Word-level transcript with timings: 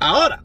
Ahora, 0.00 0.44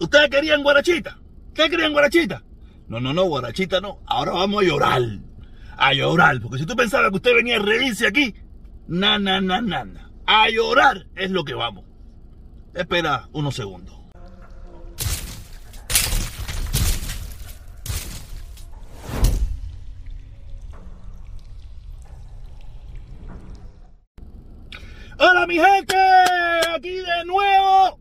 ¿ustedes 0.00 0.30
querían 0.30 0.62
guarachita? 0.62 1.18
¿Ustedes 1.48 1.70
querían 1.70 1.92
guarachita? 1.92 2.42
No, 2.88 3.00
no, 3.00 3.12
no, 3.12 3.24
guarachita 3.24 3.80
no. 3.80 3.98
Ahora 4.06 4.32
vamos 4.32 4.62
a 4.62 4.66
llorar. 4.66 5.02
A 5.76 5.92
llorar. 5.92 6.40
Porque 6.40 6.58
si 6.58 6.66
tú 6.66 6.74
pensabas 6.74 7.10
que 7.10 7.16
usted 7.16 7.34
venía 7.34 7.56
a 7.56 7.60
reírse 7.60 8.06
aquí, 8.06 8.34
na, 8.86 9.18
na, 9.18 9.40
na, 9.40 9.60
na, 9.60 9.84
na. 9.84 10.10
A 10.26 10.48
llorar 10.48 11.06
es 11.14 11.30
lo 11.30 11.44
que 11.44 11.54
vamos. 11.54 11.84
Espera 12.74 13.28
unos 13.32 13.54
segundos. 13.54 13.96
Hola 25.18 25.46
mi 25.46 25.54
gente, 25.54 25.96
aquí 26.74 26.90
de 26.90 27.24
nuevo, 27.24 27.95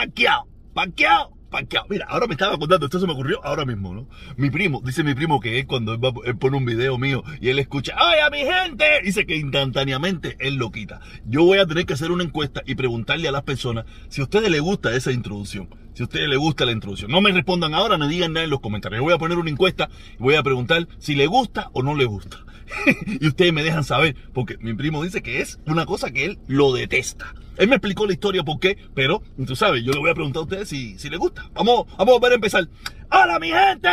panqueado, 0.00 0.48
panqueado, 0.72 1.36
panqueado. 1.50 1.86
Mira, 1.90 2.06
ahora 2.08 2.26
me 2.26 2.32
estaba 2.32 2.56
contando, 2.56 2.86
esto 2.86 2.98
se 2.98 3.06
me 3.06 3.12
ocurrió 3.12 3.44
ahora 3.44 3.66
mismo, 3.66 3.92
¿no? 3.92 4.08
Mi 4.38 4.48
primo, 4.48 4.80
dice 4.82 5.04
mi 5.04 5.12
primo 5.14 5.40
que 5.40 5.58
es 5.58 5.66
cuando 5.66 5.92
él 6.24 6.38
pone 6.38 6.56
un 6.56 6.64
video 6.64 6.96
mío 6.96 7.22
y 7.38 7.50
él 7.50 7.58
escucha, 7.58 7.94
¡ay, 7.98 8.20
a 8.20 8.30
mi 8.30 8.38
gente! 8.38 8.84
Dice 9.04 9.26
que 9.26 9.36
instantáneamente 9.36 10.36
él 10.40 10.54
lo 10.54 10.70
quita. 10.70 11.00
Yo 11.26 11.44
voy 11.44 11.58
a 11.58 11.66
tener 11.66 11.84
que 11.84 11.92
hacer 11.92 12.12
una 12.12 12.24
encuesta 12.24 12.62
y 12.64 12.76
preguntarle 12.76 13.28
a 13.28 13.32
las 13.32 13.42
personas 13.42 13.84
si 14.08 14.22
a 14.22 14.24
ustedes 14.24 14.50
les 14.50 14.62
gusta 14.62 14.96
esa 14.96 15.12
introducción. 15.12 15.68
Si 15.92 16.02
a 16.02 16.06
ustedes 16.06 16.30
les 16.30 16.38
gusta 16.38 16.64
la 16.64 16.72
introducción. 16.72 17.10
No 17.10 17.20
me 17.20 17.30
respondan 17.30 17.74
ahora, 17.74 17.98
no 17.98 18.08
digan 18.08 18.32
nada 18.32 18.44
en 18.44 18.50
los 18.50 18.60
comentarios. 18.60 19.00
Yo 19.00 19.04
voy 19.04 19.12
a 19.12 19.18
poner 19.18 19.36
una 19.36 19.50
encuesta 19.50 19.90
y 20.18 20.22
voy 20.22 20.36
a 20.36 20.42
preguntar 20.42 20.88
si 20.98 21.14
le 21.14 21.26
gusta 21.26 21.68
o 21.74 21.82
no 21.82 21.94
le 21.94 22.06
gusta. 22.06 22.38
y 23.20 23.26
ustedes 23.26 23.52
me 23.52 23.62
dejan 23.62 23.84
saber, 23.84 24.14
porque 24.32 24.56
mi 24.58 24.74
primo 24.74 25.02
dice 25.02 25.22
que 25.22 25.40
es 25.40 25.58
una 25.66 25.86
cosa 25.86 26.10
que 26.10 26.24
él 26.24 26.38
lo 26.46 26.72
detesta. 26.72 27.34
Él 27.56 27.68
me 27.68 27.76
explicó 27.76 28.06
la 28.06 28.12
historia 28.14 28.42
por 28.42 28.58
qué, 28.58 28.78
pero 28.94 29.22
tú 29.46 29.54
sabes, 29.54 29.84
yo 29.84 29.92
le 29.92 29.98
voy 29.98 30.10
a 30.10 30.14
preguntar 30.14 30.40
a 30.40 30.44
ustedes 30.44 30.68
si, 30.68 30.98
si 30.98 31.10
le 31.10 31.18
gusta. 31.18 31.50
Vamos, 31.52 31.86
vamos 31.98 32.18
a 32.22 32.34
empezar. 32.34 32.66
¡Hola 33.10 33.38
mi 33.38 33.48
gente! 33.48 33.88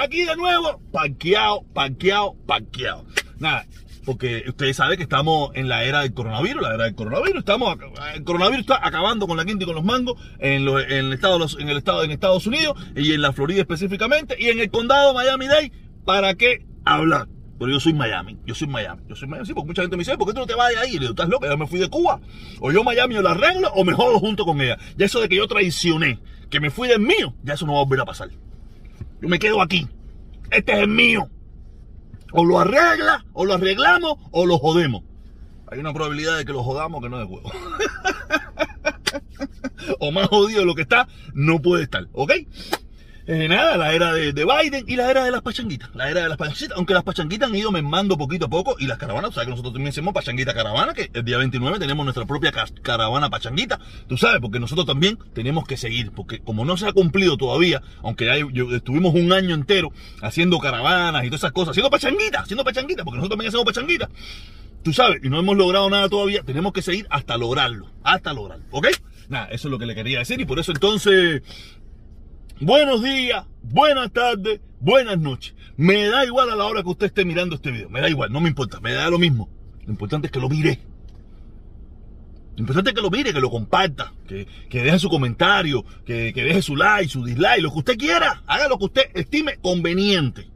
Aquí 0.00 0.24
de 0.24 0.36
nuevo, 0.36 0.80
panqueado, 0.92 1.64
panqueado, 1.74 2.34
panqueado. 2.46 3.04
Nada, 3.38 3.66
porque 4.06 4.44
ustedes 4.46 4.76
saben 4.76 4.96
que 4.96 5.02
estamos 5.02 5.50
en 5.54 5.68
la 5.68 5.84
era 5.84 6.00
del 6.00 6.14
coronavirus, 6.14 6.62
la 6.62 6.74
era 6.74 6.84
del 6.84 6.94
coronavirus, 6.94 7.40
estamos, 7.40 7.76
el 8.14 8.24
coronavirus 8.24 8.60
está 8.60 8.86
acabando 8.86 9.26
con 9.26 9.36
la 9.36 9.44
quinta 9.44 9.64
y 9.64 9.66
con 9.66 9.74
los 9.74 9.84
mangos 9.84 10.14
en, 10.38 10.64
los- 10.64 10.82
en 10.84 10.90
en 10.90 11.06
el 11.06 11.76
estado, 11.76 12.04
en 12.04 12.10
Estados 12.10 12.46
Unidos 12.46 12.74
y 12.96 13.12
en 13.12 13.20
la 13.22 13.32
Florida 13.32 13.60
específicamente 13.60 14.36
y 14.38 14.48
en 14.48 14.60
el 14.60 14.70
condado 14.70 15.12
Miami-Dade, 15.14 15.72
¿para 16.04 16.34
qué 16.34 16.64
hablar? 16.84 17.28
Pero 17.58 17.70
yo 17.70 17.78
soy 17.78 17.92
Miami, 17.92 18.36
yo 18.44 18.54
soy 18.54 18.66
Miami, 18.66 19.02
yo 19.08 19.14
soy 19.14 19.28
Miami, 19.28 19.46
sí, 19.46 19.54
porque 19.54 19.68
mucha 19.68 19.82
gente 19.82 19.96
me 19.96 20.00
dice, 20.00 20.18
¿por 20.18 20.26
qué 20.26 20.34
tú 20.34 20.40
no 20.40 20.46
te 20.46 20.54
vas 20.54 20.70
de 20.70 20.78
ahí? 20.78 20.90
Y 20.90 20.94
le 20.94 21.00
digo, 21.00 21.12
¿estás 21.12 21.28
loco? 21.28 21.46
Ya 21.46 21.56
me 21.56 21.66
fui 21.66 21.78
de 21.78 21.88
Cuba. 21.88 22.20
O 22.60 22.72
yo 22.72 22.82
Miami 22.82 23.14
yo 23.14 23.22
la 23.22 23.30
arreglo 23.30 23.68
o 23.74 23.84
me 23.84 23.92
jodo 23.92 24.18
junto 24.18 24.44
con 24.44 24.60
ella. 24.60 24.76
Ya 24.96 25.06
eso 25.06 25.20
de 25.20 25.28
que 25.28 25.36
yo 25.36 25.46
traicioné, 25.46 26.18
que 26.50 26.60
me 26.60 26.70
fui 26.70 26.88
del 26.88 27.00
mío, 27.00 27.34
ya 27.42 27.54
eso 27.54 27.66
no 27.66 27.74
va 27.74 27.80
a 27.80 27.84
volver 27.84 28.00
a 28.00 28.04
pasar. 28.04 28.30
Yo 29.20 29.28
me 29.28 29.38
quedo 29.38 29.62
aquí. 29.62 29.86
Este 30.50 30.72
es 30.72 30.78
el 30.78 30.88
mío. 30.88 31.28
O 32.32 32.44
lo 32.44 32.58
arregla, 32.58 33.24
o 33.32 33.44
lo 33.44 33.54
arreglamos, 33.54 34.16
o 34.32 34.46
lo 34.46 34.58
jodemos. 34.58 35.04
Hay 35.68 35.78
una 35.78 35.92
probabilidad 35.92 36.36
de 36.36 36.44
que 36.44 36.52
lo 36.52 36.62
jodamos 36.62 37.02
que 37.02 37.08
no 37.08 37.18
de 37.18 37.24
juego. 37.24 37.50
o 40.00 40.12
más 40.12 40.28
jodido 40.28 40.60
de 40.60 40.66
lo 40.66 40.74
que 40.74 40.82
está, 40.82 41.08
no 41.32 41.62
puede 41.62 41.84
estar, 41.84 42.08
¿ok? 42.12 42.32
Eh, 43.26 43.48
nada, 43.48 43.78
la 43.78 43.94
era 43.94 44.12
de, 44.12 44.34
de 44.34 44.44
Biden 44.44 44.84
y 44.86 44.96
la 44.96 45.10
era 45.10 45.24
de 45.24 45.30
las 45.30 45.40
pachanguitas. 45.40 45.88
La 45.94 46.10
era 46.10 46.22
de 46.24 46.28
las 46.28 46.36
pachanguitas, 46.36 46.76
aunque 46.76 46.92
las 46.92 47.04
pachanguitas 47.04 47.48
han 47.48 47.54
ido 47.56 47.70
mermando 47.72 48.18
poquito 48.18 48.44
a 48.44 48.48
poco 48.50 48.76
y 48.78 48.86
las 48.86 48.98
caravanas, 48.98 49.30
tú 49.30 49.34
sabes 49.36 49.46
que 49.46 49.50
nosotros 49.52 49.72
también 49.72 49.88
hacemos 49.88 50.12
pachanguita 50.12 50.52
caravana, 50.52 50.92
que 50.92 51.10
el 51.14 51.24
día 51.24 51.38
29 51.38 51.78
tenemos 51.78 52.04
nuestra 52.04 52.26
propia 52.26 52.52
ca- 52.52 52.66
caravana 52.82 53.30
pachanguita, 53.30 53.80
tú 54.08 54.18
sabes, 54.18 54.42
porque 54.42 54.60
nosotros 54.60 54.86
también 54.86 55.18
tenemos 55.32 55.66
que 55.66 55.78
seguir, 55.78 56.10
porque 56.12 56.40
como 56.40 56.66
no 56.66 56.76
se 56.76 56.86
ha 56.86 56.92
cumplido 56.92 57.38
todavía, 57.38 57.80
aunque 58.02 58.26
ya 58.26 58.34
estuvimos 58.76 59.14
un 59.14 59.32
año 59.32 59.54
entero 59.54 59.90
haciendo 60.20 60.58
caravanas 60.58 61.24
y 61.24 61.28
todas 61.28 61.40
esas 61.40 61.52
cosas, 61.52 61.70
haciendo 61.70 61.88
pachanguitas, 61.90 62.42
haciendo 62.42 62.62
pachanguitas, 62.62 63.04
porque 63.06 63.16
nosotros 63.16 63.36
también 63.38 63.48
hacemos 63.48 63.64
pachanguitas, 63.64 64.10
tú 64.82 64.92
sabes, 64.92 65.20
y 65.24 65.30
no 65.30 65.38
hemos 65.38 65.56
logrado 65.56 65.88
nada 65.88 66.10
todavía, 66.10 66.42
tenemos 66.42 66.74
que 66.74 66.82
seguir 66.82 67.06
hasta 67.08 67.38
lograrlo, 67.38 67.90
hasta 68.02 68.34
lograrlo, 68.34 68.66
¿ok? 68.70 68.88
Nada, 69.30 69.46
eso 69.46 69.68
es 69.68 69.72
lo 69.72 69.78
que 69.78 69.86
le 69.86 69.94
quería 69.94 70.18
decir 70.18 70.38
y 70.38 70.44
por 70.44 70.58
eso 70.58 70.72
entonces... 70.72 71.40
Buenos 72.60 73.02
días, 73.02 73.44
buenas 73.62 74.12
tardes, 74.12 74.60
buenas 74.78 75.18
noches. 75.18 75.54
Me 75.76 76.06
da 76.06 76.24
igual 76.24 76.50
a 76.50 76.54
la 76.54 76.64
hora 76.66 76.84
que 76.84 76.88
usted 76.88 77.06
esté 77.06 77.24
mirando 77.24 77.56
este 77.56 77.72
video. 77.72 77.90
Me 77.90 78.00
da 78.00 78.08
igual, 78.08 78.30
no 78.30 78.40
me 78.40 78.48
importa, 78.48 78.78
me 78.80 78.92
da 78.92 79.10
lo 79.10 79.18
mismo. 79.18 79.48
Lo 79.84 79.90
importante 79.90 80.28
es 80.28 80.32
que 80.32 80.38
lo 80.38 80.48
mire. 80.48 80.78
Lo 82.54 82.60
importante 82.60 82.90
es 82.90 82.94
que 82.94 83.02
lo 83.02 83.10
mire, 83.10 83.32
que 83.32 83.40
lo 83.40 83.50
comparta, 83.50 84.12
que, 84.28 84.46
que 84.70 84.84
deje 84.84 85.00
su 85.00 85.08
comentario, 85.08 85.84
que, 86.06 86.32
que 86.32 86.44
deje 86.44 86.62
su 86.62 86.76
like, 86.76 87.08
su 87.08 87.24
dislike, 87.24 87.60
lo 87.60 87.72
que 87.72 87.78
usted 87.78 87.98
quiera. 87.98 88.44
Haga 88.46 88.68
lo 88.68 88.78
que 88.78 88.84
usted 88.84 89.02
estime 89.14 89.56
conveniente. 89.60 90.48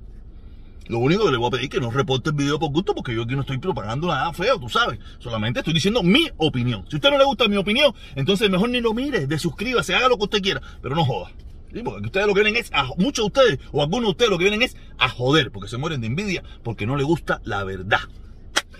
Lo 0.86 1.00
único 1.00 1.24
que 1.26 1.32
le 1.32 1.36
voy 1.36 1.48
a 1.48 1.50
pedir 1.50 1.64
es 1.64 1.70
que 1.70 1.80
no 1.80 1.90
reporte 1.90 2.30
el 2.30 2.36
video 2.36 2.60
por 2.60 2.70
gusto, 2.70 2.94
porque 2.94 3.12
yo 3.12 3.24
aquí 3.24 3.34
no 3.34 3.40
estoy 3.40 3.58
propagando 3.58 4.06
nada 4.06 4.32
feo, 4.32 4.56
tú 4.60 4.68
sabes. 4.68 5.00
Solamente 5.18 5.58
estoy 5.58 5.74
diciendo 5.74 6.04
mi 6.04 6.28
opinión. 6.36 6.84
Si 6.88 6.94
a 6.94 6.98
usted 6.98 7.10
no 7.10 7.18
le 7.18 7.24
gusta 7.24 7.48
mi 7.48 7.56
opinión, 7.56 7.92
entonces 8.14 8.48
mejor 8.48 8.70
ni 8.70 8.80
lo 8.80 8.94
mire, 8.94 9.26
desuscríbase, 9.26 9.96
haga 9.96 10.08
lo 10.08 10.16
que 10.16 10.24
usted 10.24 10.42
quiera, 10.42 10.62
pero 10.80 10.94
no 10.94 11.04
joda. 11.04 11.32
Sí, 11.72 11.82
porque 11.82 12.06
ustedes 12.06 12.26
lo 12.26 12.34
que 12.34 12.42
vienen 12.42 12.60
es, 12.60 12.70
a, 12.72 12.84
muchos 12.96 13.24
de 13.24 13.40
ustedes, 13.40 13.58
o 13.72 13.82
algunos 13.82 14.06
de 14.06 14.10
ustedes 14.10 14.30
lo 14.30 14.38
que 14.38 14.44
vienen 14.44 14.62
es 14.62 14.76
a 14.98 15.08
joder, 15.08 15.50
porque 15.52 15.68
se 15.68 15.76
mueren 15.76 16.00
de 16.00 16.06
envidia, 16.06 16.42
porque 16.62 16.86
no 16.86 16.96
le 16.96 17.04
gusta 17.04 17.40
la 17.44 17.64
verdad. 17.64 18.00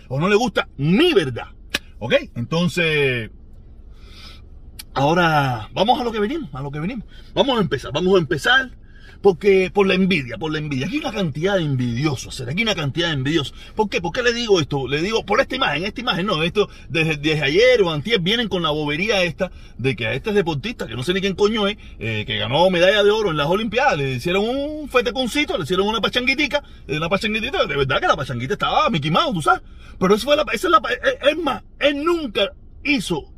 O 0.08 0.18
no 0.18 0.28
le 0.28 0.36
gusta 0.36 0.68
mi 0.76 1.12
verdad. 1.12 1.48
¿Ok? 1.98 2.14
Entonces, 2.34 3.30
ahora 4.94 5.68
vamos 5.72 6.00
a 6.00 6.04
lo 6.04 6.12
que 6.12 6.20
venimos, 6.20 6.48
a 6.54 6.62
lo 6.62 6.70
que 6.70 6.80
venimos. 6.80 7.06
Vamos 7.34 7.58
a 7.58 7.60
empezar, 7.60 7.92
vamos 7.92 8.14
a 8.14 8.18
empezar 8.18 8.70
porque 9.22 9.70
por 9.72 9.86
la 9.86 9.94
envidia, 9.94 10.38
por 10.38 10.52
la 10.52 10.58
envidia. 10.58 10.86
Aquí 10.86 10.96
hay 10.96 11.00
una 11.00 11.12
cantidad 11.12 11.56
de 11.56 11.62
envidiosos, 11.62 12.40
aquí 12.40 12.62
una 12.62 12.74
cantidad 12.74 13.08
de 13.08 13.14
envidiosos. 13.14 13.54
¿Por 13.74 13.88
qué? 13.88 14.00
¿Por 14.00 14.12
qué 14.12 14.22
le 14.22 14.32
digo 14.32 14.60
esto? 14.60 14.86
Le 14.86 15.02
digo 15.02 15.24
por 15.24 15.40
esta 15.40 15.56
imagen, 15.56 15.84
esta 15.84 16.00
imagen, 16.00 16.26
no, 16.26 16.42
esto 16.42 16.68
desde, 16.88 17.42
ayer 17.42 17.82
o 17.82 17.90
antier 17.90 18.20
vienen 18.20 18.48
con 18.48 18.62
la 18.62 18.70
bobería 18.70 19.22
esta 19.22 19.50
de 19.76 19.96
que 19.96 20.06
a 20.06 20.14
este 20.14 20.32
deportista, 20.32 20.86
que 20.86 20.94
no 20.94 21.02
sé 21.02 21.12
ni 21.14 21.20
quién 21.20 21.34
coño 21.34 21.66
es, 21.66 21.76
eh, 21.98 22.24
que 22.26 22.38
ganó 22.38 22.70
medalla 22.70 23.02
de 23.02 23.10
oro 23.10 23.30
en 23.30 23.36
las 23.36 23.48
Olimpiadas, 23.48 23.98
le 23.98 24.14
hicieron 24.14 24.48
un 24.48 24.88
feteconcito, 24.88 25.56
le 25.56 25.64
hicieron 25.64 25.88
una 25.88 26.00
pachanguitica, 26.00 26.62
eh, 26.86 26.96
una 26.96 27.08
pachanguitita, 27.08 27.66
de 27.66 27.76
verdad 27.76 28.00
que 28.00 28.06
la 28.06 28.16
pachanguita 28.16 28.54
estaba 28.54 28.88
Mickey 28.90 29.10
Mouse, 29.10 29.34
tú 29.34 29.42
sabes. 29.42 29.62
Pero 29.98 30.14
eso 30.14 30.26
fue 30.26 30.36
la, 30.36 30.44
esa 30.52 30.68
es 30.68 30.70
la, 30.70 30.80
es 31.28 31.36
más, 31.38 31.64
él 31.80 32.04
nunca 32.04 32.52
hizo 32.84 33.32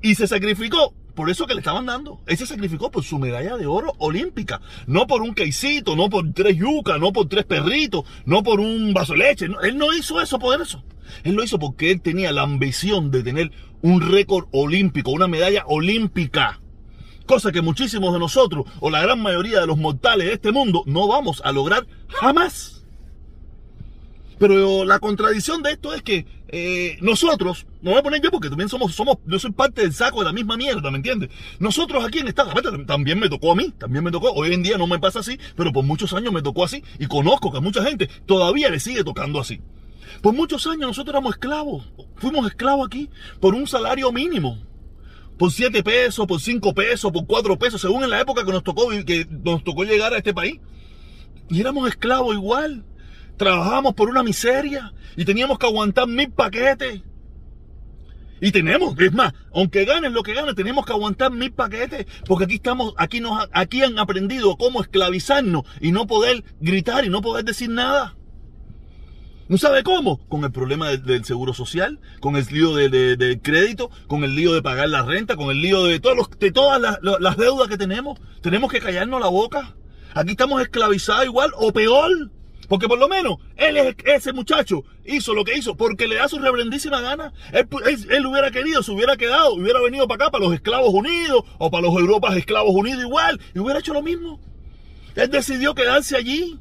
y 0.00 0.14
se 0.14 0.28
sacrificó 0.28 0.94
por 1.18 1.30
eso 1.30 1.48
que 1.48 1.54
le 1.54 1.58
estaban 1.58 1.84
dando. 1.84 2.20
Él 2.26 2.36
se 2.36 2.46
sacrificó 2.46 2.92
por 2.92 3.02
su 3.02 3.18
medalla 3.18 3.56
de 3.56 3.66
oro 3.66 3.92
olímpica. 3.98 4.60
No 4.86 5.08
por 5.08 5.20
un 5.20 5.34
quesito, 5.34 5.96
no 5.96 6.08
por 6.08 6.32
tres 6.32 6.56
yucas, 6.56 7.00
no 7.00 7.12
por 7.12 7.28
tres 7.28 7.44
perritos, 7.44 8.04
no 8.24 8.44
por 8.44 8.60
un 8.60 8.94
vaso 8.94 9.14
de 9.14 9.18
leche. 9.18 9.48
Él 9.64 9.76
no 9.76 9.92
hizo 9.92 10.20
eso 10.20 10.38
por 10.38 10.62
eso. 10.62 10.84
Él 11.24 11.34
lo 11.34 11.42
hizo 11.42 11.58
porque 11.58 11.90
él 11.90 12.02
tenía 12.02 12.30
la 12.30 12.42
ambición 12.42 13.10
de 13.10 13.24
tener 13.24 13.50
un 13.82 14.00
récord 14.00 14.46
olímpico, 14.52 15.10
una 15.10 15.26
medalla 15.26 15.64
olímpica. 15.66 16.60
Cosa 17.26 17.50
que 17.50 17.62
muchísimos 17.62 18.12
de 18.12 18.20
nosotros, 18.20 18.66
o 18.78 18.88
la 18.88 19.02
gran 19.02 19.20
mayoría 19.20 19.58
de 19.58 19.66
los 19.66 19.76
mortales 19.76 20.28
de 20.28 20.34
este 20.34 20.52
mundo, 20.52 20.84
no 20.86 21.08
vamos 21.08 21.42
a 21.44 21.50
lograr 21.50 21.84
jamás. 22.10 22.77
Pero 24.38 24.84
la 24.84 24.98
contradicción 25.00 25.62
de 25.62 25.72
esto 25.72 25.92
es 25.92 26.02
que 26.02 26.26
eh, 26.48 26.96
nosotros, 27.00 27.66
no 27.82 27.90
voy 27.90 28.00
a 28.00 28.02
poner 28.02 28.22
yo 28.22 28.30
porque 28.30 28.48
también 28.48 28.68
somos, 28.68 28.94
somos, 28.94 29.18
yo 29.26 29.38
soy 29.38 29.50
parte 29.50 29.82
del 29.82 29.92
saco 29.92 30.20
de 30.20 30.26
la 30.26 30.32
misma 30.32 30.56
mierda, 30.56 30.90
¿me 30.90 30.98
entiendes? 30.98 31.30
Nosotros 31.58 32.04
aquí 32.04 32.20
en 32.20 32.28
esta 32.28 32.44
gaveta 32.44 32.70
también 32.86 33.18
me 33.18 33.28
tocó 33.28 33.52
a 33.52 33.56
mí, 33.56 33.72
también 33.76 34.04
me 34.04 34.10
tocó, 34.10 34.30
hoy 34.32 34.54
en 34.54 34.62
día 34.62 34.78
no 34.78 34.86
me 34.86 34.98
pasa 34.98 35.20
así, 35.20 35.38
pero 35.56 35.72
por 35.72 35.84
muchos 35.84 36.12
años 36.12 36.32
me 36.32 36.42
tocó 36.42 36.64
así 36.64 36.82
y 36.98 37.06
conozco 37.06 37.50
que 37.50 37.58
a 37.58 37.60
mucha 37.60 37.84
gente 37.84 38.08
todavía 38.26 38.70
le 38.70 38.80
sigue 38.80 39.04
tocando 39.04 39.40
así. 39.40 39.60
Por 40.22 40.34
muchos 40.34 40.66
años 40.66 40.88
nosotros 40.88 41.14
éramos 41.14 41.34
esclavos, 41.34 41.92
fuimos 42.16 42.46
esclavos 42.46 42.86
aquí 42.86 43.10
por 43.40 43.54
un 43.54 43.66
salario 43.66 44.10
mínimo 44.12 44.58
por 45.38 45.52
7 45.52 45.82
pesos, 45.82 46.26
por 46.26 46.40
5 46.40 46.74
pesos, 46.74 47.12
por 47.12 47.26
4 47.26 47.58
pesos, 47.58 47.80
según 47.80 48.02
en 48.02 48.10
la 48.10 48.20
época 48.20 48.44
que 48.44 48.52
nos 48.52 48.64
tocó, 48.64 48.88
que 49.06 49.26
nos 49.30 49.62
tocó 49.62 49.84
llegar 49.84 50.12
a 50.12 50.18
este 50.18 50.34
país. 50.34 50.58
Y 51.48 51.60
éramos 51.60 51.88
esclavos 51.88 52.34
igual. 52.34 52.84
Trabajábamos 53.38 53.94
por 53.94 54.10
una 54.10 54.22
miseria 54.22 54.92
y 55.16 55.24
teníamos 55.24 55.58
que 55.58 55.66
aguantar 55.66 56.06
mil 56.06 56.30
paquetes. 56.30 57.02
Y 58.40 58.52
tenemos, 58.52 58.94
es 59.00 59.12
más, 59.12 59.32
aunque 59.52 59.84
ganen 59.84 60.12
lo 60.14 60.22
que 60.22 60.32
ganen, 60.34 60.54
tenemos 60.54 60.86
que 60.86 60.92
aguantar 60.92 61.32
mil 61.32 61.52
paquetes, 61.52 62.06
porque 62.26 62.44
aquí 62.44 62.54
estamos, 62.56 62.94
aquí 62.96 63.18
nos, 63.20 63.48
aquí 63.52 63.82
han 63.82 63.98
aprendido 63.98 64.56
cómo 64.56 64.80
esclavizarnos 64.80 65.62
y 65.80 65.90
no 65.90 66.06
poder 66.06 66.44
gritar 66.60 67.04
y 67.04 67.08
no 67.08 67.20
poder 67.20 67.44
decir 67.44 67.68
nada. 67.70 68.14
¿No 69.48 69.56
sabe 69.56 69.82
cómo? 69.82 70.18
Con 70.28 70.44
el 70.44 70.52
problema 70.52 70.88
del, 70.90 71.24
seguro 71.24 71.52
social, 71.54 71.98
con 72.20 72.36
el 72.36 72.44
lío 72.50 72.76
de- 72.76 72.90
de- 72.90 73.16
del 73.16 73.40
crédito, 73.40 73.90
con 74.06 74.22
el 74.22 74.34
lío 74.36 74.52
de 74.52 74.62
pagar 74.62 74.88
la 74.90 75.02
renta, 75.02 75.34
con 75.36 75.50
el 75.50 75.60
lío 75.62 75.84
de, 75.84 75.98
todos 76.00 76.28
de 76.38 76.52
todas 76.52 76.80
las 77.02 77.36
deudas 77.38 77.66
que 77.68 77.78
tenemos. 77.78 78.20
Tenemos 78.42 78.70
que 78.70 78.78
callarnos 78.80 79.20
la 79.20 79.28
boca. 79.28 79.74
Aquí 80.14 80.32
estamos 80.32 80.60
esclavizados 80.62 81.24
igual 81.24 81.50
o 81.56 81.72
peor. 81.72 82.30
Porque 82.68 82.86
por 82.86 82.98
lo 82.98 83.08
menos 83.08 83.38
él 83.56 83.76
es, 83.78 83.96
ese 84.04 84.32
muchacho 84.32 84.84
hizo 85.04 85.34
lo 85.34 85.42
que 85.42 85.56
hizo 85.56 85.74
porque 85.74 86.06
le 86.06 86.16
da 86.16 86.28
su 86.28 86.38
reverendísima 86.38 87.00
gana. 87.00 87.32
Él, 87.52 87.66
él, 88.10 88.26
hubiera 88.26 88.50
querido, 88.50 88.82
se 88.82 88.92
hubiera 88.92 89.16
quedado, 89.16 89.54
hubiera 89.54 89.80
venido 89.80 90.06
para 90.06 90.26
acá, 90.26 90.30
para 90.30 90.44
los 90.44 90.54
esclavos 90.54 90.92
unidos 90.92 91.42
o 91.58 91.70
para 91.70 91.86
los 91.86 91.96
Europas 91.96 92.36
esclavos 92.36 92.74
unidos 92.74 93.02
igual 93.02 93.40
y 93.54 93.58
hubiera 93.58 93.80
hecho 93.80 93.94
lo 93.94 94.02
mismo. 94.02 94.38
Él 95.16 95.30
decidió 95.30 95.74
quedarse 95.74 96.16
allí. 96.16 96.58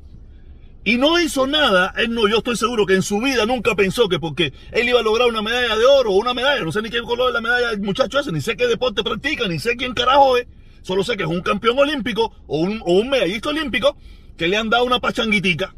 Y 0.85 0.97
no 0.97 1.19
hizo 1.19 1.47
nada, 1.47 1.93
él 1.97 2.13
no, 2.13 2.29
yo 2.29 2.37
estoy 2.37 2.55
seguro 2.55 2.85
que 2.85 2.93
en 2.93 3.01
su 3.01 3.19
vida 3.19 3.45
nunca 3.45 3.75
pensó 3.75 4.07
que 4.07 4.19
porque 4.19 4.53
él 4.71 4.87
iba 4.87 5.01
a 5.01 5.03
lograr 5.03 5.27
una 5.27 5.41
medalla 5.41 5.75
de 5.75 5.83
oro 5.83 6.11
o 6.11 6.15
una 6.15 6.33
medalla, 6.33 6.63
no 6.63 6.71
sé 6.71 6.81
ni 6.81 6.89
qué 6.89 7.01
color 7.01 7.27
es 7.27 7.33
la 7.33 7.41
medalla 7.41 7.71
del 7.71 7.81
muchacho 7.81 8.17
ese, 8.17 8.31
ni 8.31 8.39
sé 8.39 8.55
qué 8.55 8.67
deporte 8.67 9.03
practica, 9.03 9.49
ni 9.49 9.59
sé 9.59 9.75
quién 9.75 9.93
carajo 9.93 10.37
es, 10.37 10.47
solo 10.83 11.03
sé 11.03 11.17
que 11.17 11.23
es 11.23 11.29
un 11.29 11.41
campeón 11.41 11.77
olímpico 11.77 12.31
o 12.47 12.59
un, 12.59 12.81
o 12.85 12.93
un 12.93 13.09
medallista 13.09 13.49
olímpico 13.49 13.97
que 14.37 14.47
le 14.47 14.55
han 14.55 14.69
dado 14.69 14.85
una 14.85 15.01
pachanguitica. 15.01 15.75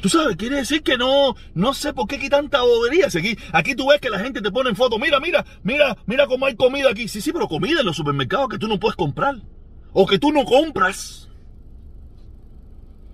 Tú 0.00 0.08
sabes, 0.08 0.36
quiere 0.36 0.56
decir 0.56 0.82
que 0.82 0.96
no, 0.96 1.34
no 1.54 1.74
sé 1.74 1.92
por 1.92 2.06
qué 2.06 2.16
aquí 2.16 2.28
tanta 2.28 2.62
bobería. 2.62 3.06
Aquí, 3.06 3.36
aquí 3.52 3.74
tú 3.74 3.88
ves 3.88 4.00
que 4.00 4.10
la 4.10 4.20
gente 4.20 4.40
te 4.40 4.50
pone 4.50 4.70
en 4.70 4.76
foto, 4.76 4.98
mira, 4.98 5.18
mira, 5.18 5.44
mira, 5.64 5.96
mira 6.06 6.26
cómo 6.26 6.46
hay 6.46 6.54
comida 6.54 6.90
aquí. 6.90 7.08
Sí, 7.08 7.20
sí, 7.20 7.32
pero 7.32 7.48
comida 7.48 7.80
en 7.80 7.86
los 7.86 7.96
supermercados 7.96 8.48
que 8.48 8.58
tú 8.58 8.68
no 8.68 8.78
puedes 8.78 8.96
comprar. 8.96 9.36
O 9.92 10.06
que 10.06 10.18
tú 10.18 10.30
no 10.30 10.44
compras. 10.44 11.28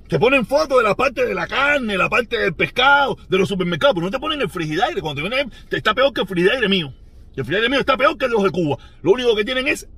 Te 0.08 0.18
ponen 0.18 0.44
fotos 0.44 0.78
de 0.78 0.84
la 0.84 0.94
parte 0.94 1.24
de 1.24 1.34
la 1.34 1.46
carne, 1.46 1.96
la 1.96 2.10
parte 2.10 2.38
del 2.38 2.54
pescado, 2.54 3.16
de 3.28 3.38
los 3.38 3.48
supermercados, 3.48 3.94
pero 3.94 4.06
no 4.06 4.10
te 4.10 4.18
ponen 4.18 4.42
el 4.42 4.50
frigidaire. 4.50 5.00
Cuando 5.00 5.22
te 5.22 5.28
viene, 5.28 5.50
está 5.70 5.94
peor 5.94 6.12
que 6.12 6.20
el 6.20 6.26
frigidaire 6.26 6.68
mío. 6.68 6.92
El 7.34 7.44
frigidaire 7.44 7.70
mío 7.70 7.80
está 7.80 7.96
peor 7.96 8.18
que 8.18 8.28
los 8.28 8.42
de 8.42 8.50
Cuba. 8.50 8.76
Lo 9.02 9.12
único 9.12 9.34
que 9.34 9.44
tienen 9.44 9.66
es 9.66 9.88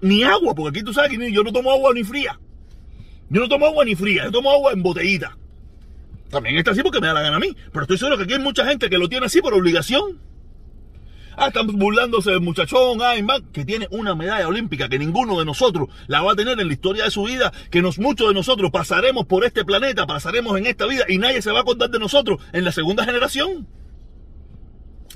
ni 0.00 0.24
agua, 0.24 0.54
porque 0.54 0.76
aquí 0.76 0.84
tú 0.84 0.92
sabes 0.92 1.16
que 1.16 1.32
yo 1.32 1.44
no 1.44 1.52
tomo 1.52 1.70
agua 1.70 1.94
ni 1.94 2.02
fría. 2.02 2.40
Yo 3.30 3.40
no 3.40 3.48
tomo 3.48 3.66
agua 3.66 3.84
ni 3.84 3.94
fría, 3.94 4.24
yo 4.24 4.32
tomo 4.32 4.50
agua 4.50 4.72
en 4.72 4.82
botellita. 4.82 5.38
También 6.32 6.56
está 6.56 6.70
así 6.70 6.82
porque 6.82 6.98
me 6.98 7.08
da 7.08 7.12
la 7.12 7.20
gana 7.20 7.36
a 7.36 7.40
mí. 7.40 7.54
Pero 7.70 7.82
estoy 7.82 7.98
seguro 7.98 8.16
que 8.16 8.24
aquí 8.24 8.32
hay 8.32 8.40
mucha 8.40 8.64
gente 8.64 8.88
que 8.88 8.96
lo 8.96 9.08
tiene 9.08 9.26
así 9.26 9.42
por 9.42 9.52
obligación. 9.52 10.18
Ah, 11.36 11.48
están 11.48 11.66
burlándose 11.66 12.30
del 12.30 12.40
muchachón, 12.40 13.00
ay, 13.02 13.22
man, 13.22 13.42
que 13.52 13.64
tiene 13.64 13.86
una 13.90 14.14
medalla 14.14 14.48
olímpica 14.48 14.88
que 14.88 14.98
ninguno 14.98 15.38
de 15.38 15.44
nosotros 15.44 15.88
la 16.06 16.22
va 16.22 16.32
a 16.32 16.34
tener 16.34 16.58
en 16.60 16.66
la 16.66 16.72
historia 16.72 17.04
de 17.04 17.10
su 17.10 17.24
vida, 17.24 17.52
que 17.70 17.80
nos, 17.80 17.98
muchos 17.98 18.28
de 18.28 18.34
nosotros 18.34 18.70
pasaremos 18.70 19.26
por 19.26 19.44
este 19.44 19.64
planeta, 19.64 20.06
pasaremos 20.06 20.58
en 20.58 20.66
esta 20.66 20.86
vida 20.86 21.04
y 21.08 21.16
nadie 21.16 21.40
se 21.40 21.50
va 21.50 21.60
a 21.60 21.64
contar 21.64 21.88
de 21.90 21.98
nosotros 21.98 22.38
en 22.52 22.64
la 22.64 22.72
segunda 22.72 23.04
generación. 23.04 23.66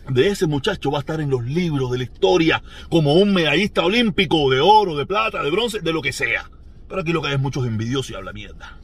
De 0.09 0.29
ese 0.29 0.47
muchacho 0.47 0.91
va 0.91 0.99
a 0.99 1.01
estar 1.01 1.21
en 1.21 1.31
los 1.31 1.45
libros 1.45 1.91
de 1.91 1.99
la 1.99 2.05
historia 2.05 2.63
como 2.89 3.15
un 3.15 3.35
medallista 3.35 3.85
olímpico 3.85 4.51
de 4.51 4.61
oro, 4.61 4.97
de 4.97 5.05
plata, 5.05 5.43
de 5.43 5.51
bronce, 5.51 5.81
de 5.81 5.93
lo 5.93 6.01
que 6.01 6.13
sea. 6.13 6.51
Pero 6.89 7.01
aquí 7.03 7.13
lo 7.13 7.21
que 7.21 7.29
hay 7.29 7.35
es 7.35 7.41
muchos 7.41 7.67
envidiosos 7.67 8.11
y 8.11 8.15
habla 8.15 8.33
mierda. 8.33 8.79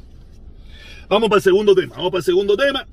Vamos 1.09 1.29
para 1.29 1.39
el 1.39 1.43
segundo 1.43 1.75
tema, 1.75 1.97
vamos 1.97 2.11
para 2.11 2.21
el 2.21 2.25
segundo 2.25 2.57
tema. 2.57 2.87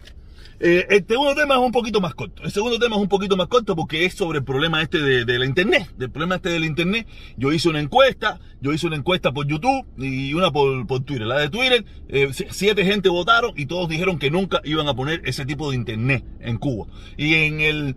Eh, 0.61 0.85
el 0.89 1.05
segundo 1.07 1.33
tema 1.35 1.55
es 1.55 1.61
un 1.61 1.71
poquito 1.71 2.01
más 2.01 2.13
corto. 2.13 2.43
El 2.43 2.51
segundo 2.51 2.77
tema 2.79 2.97
es 2.97 3.01
un 3.01 3.07
poquito 3.07 3.37
más 3.37 3.47
corto 3.47 3.75
porque 3.75 4.05
es 4.05 4.13
sobre 4.13 4.39
el 4.39 4.43
problema 4.43 4.81
este 4.81 5.01
de, 5.01 5.45
internet. 5.45 5.89
Del 5.97 6.09
problema 6.09 6.35
este 6.35 6.49
de 6.49 6.59
la 6.59 6.65
internet. 6.65 7.07
Yo 7.37 7.53
hice 7.53 7.69
una 7.69 7.79
encuesta, 7.79 8.39
yo 8.59 8.73
hice 8.73 8.87
una 8.87 8.97
encuesta 8.97 9.31
por 9.31 9.47
YouTube 9.47 9.85
y 9.97 10.33
una 10.33 10.51
por, 10.51 10.85
Twitter. 11.05 11.27
La 11.27 11.39
de 11.39 11.49
Twitter, 11.49 11.85
eh, 12.09 12.29
siete 12.49 12.83
gente 12.83 13.07
votaron 13.07 13.53
y 13.55 13.67
todos 13.67 13.87
dijeron 13.87 14.19
que 14.19 14.31
nunca 14.31 14.61
iban 14.65 14.87
a 14.89 14.93
poner 14.93 15.21
ese 15.23 15.45
tipo 15.45 15.69
de 15.69 15.77
internet 15.77 16.25
en 16.41 16.57
Cuba. 16.57 16.87
Y 17.15 17.35
en 17.35 17.61
el 17.61 17.95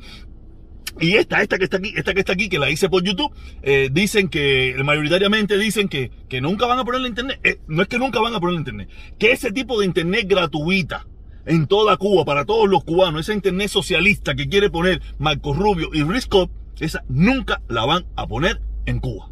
y 1.01 1.15
esta, 1.15 1.41
esta 1.43 1.59
que 1.59 1.65
está 1.65 1.79
aquí, 1.79 1.93
esta 1.97 2.15
que 2.15 2.21
está 2.21 2.33
aquí, 2.33 2.49
que 2.49 2.59
la 2.59 2.71
hice 2.71 2.89
por 2.89 3.03
YouTube, 3.03 3.33
eh, 3.63 3.89
dicen 3.91 4.29
que, 4.29 4.77
mayoritariamente 4.85 5.59
dicen 5.59 5.89
que, 5.89 6.11
que 6.29 6.41
nunca 6.41 6.67
van 6.67 6.79
a 6.79 6.85
poner 6.85 7.01
la 7.01 7.09
internet. 7.09 7.41
Eh, 7.45 7.59
no 7.67 7.83
es 7.83 7.89
que 7.89 7.99
nunca 7.99 8.21
van 8.21 8.35
a 8.35 8.41
poner 8.41 8.55
la 8.55 8.61
internet, 8.61 8.89
que 9.19 9.33
ese 9.33 9.53
tipo 9.53 9.81
de 9.81 9.87
internet 9.87 10.27
gratuita 10.29 11.07
en 11.45 11.67
toda 11.67 11.97
Cuba, 11.97 12.25
para 12.25 12.45
todos 12.45 12.69
los 12.69 12.85
cubanos, 12.85 13.23
esa 13.23 13.35
internet 13.35 13.69
socialista 13.69 14.35
que 14.35 14.49
quiere 14.49 14.71
poner 14.71 15.03
Marco 15.19 15.55
Rubio 15.55 15.91
y 15.93 16.03
Risco, 16.03 16.51
esa 16.79 17.05
nunca 17.09 17.63
la 17.69 17.85
van 17.85 18.07
a 18.17 18.27
poner 18.27 18.61
en 18.87 19.01
Cuba. 19.01 19.29